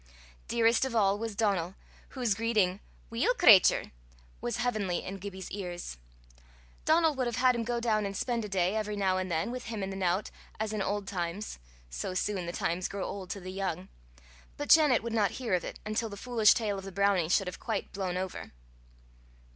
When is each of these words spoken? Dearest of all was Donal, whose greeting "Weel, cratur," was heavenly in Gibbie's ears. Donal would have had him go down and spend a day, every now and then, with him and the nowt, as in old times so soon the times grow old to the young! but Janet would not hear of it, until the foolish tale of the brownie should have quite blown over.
Dearest 0.47 0.83
of 0.83 0.95
all 0.95 1.19
was 1.19 1.35
Donal, 1.35 1.75
whose 2.17 2.33
greeting 2.33 2.79
"Weel, 3.11 3.35
cratur," 3.35 3.91
was 4.41 4.57
heavenly 4.57 5.03
in 5.05 5.19
Gibbie's 5.19 5.51
ears. 5.51 5.97
Donal 6.85 7.13
would 7.13 7.27
have 7.27 7.35
had 7.35 7.53
him 7.53 7.63
go 7.63 7.79
down 7.79 8.07
and 8.07 8.17
spend 8.17 8.43
a 8.43 8.49
day, 8.49 8.75
every 8.75 8.95
now 8.95 9.19
and 9.19 9.29
then, 9.31 9.51
with 9.51 9.65
him 9.65 9.83
and 9.83 9.91
the 9.93 9.95
nowt, 9.95 10.31
as 10.59 10.73
in 10.73 10.81
old 10.81 11.07
times 11.07 11.59
so 11.91 12.15
soon 12.15 12.47
the 12.47 12.51
times 12.51 12.87
grow 12.87 13.03
old 13.05 13.29
to 13.29 13.39
the 13.39 13.51
young! 13.51 13.89
but 14.57 14.69
Janet 14.69 15.03
would 15.03 15.13
not 15.13 15.33
hear 15.37 15.53
of 15.53 15.63
it, 15.63 15.77
until 15.85 16.09
the 16.09 16.17
foolish 16.17 16.55
tale 16.55 16.79
of 16.79 16.83
the 16.85 16.91
brownie 16.91 17.29
should 17.29 17.45
have 17.45 17.59
quite 17.59 17.91
blown 17.93 18.17
over. 18.17 18.53